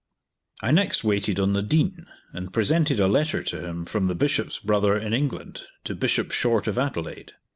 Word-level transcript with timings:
I 0.63 0.71
next 0.71 1.03
waited 1.03 1.39
on 1.39 1.53
the 1.53 1.61
Dean, 1.61 2.07
and 2.33 2.51
presented 2.51 2.99
a 2.99 3.07
letter 3.07 3.43
to 3.43 3.63
him 3.63 3.85
from 3.85 4.07
the 4.07 4.15
Bishop's 4.15 4.57
brother 4.57 4.97
in 4.97 5.13
England 5.13 5.61
to 5.83 5.93
Bishop 5.93 6.31
Short 6.31 6.65
of 6.65 6.79
Adelaide. 6.79 7.33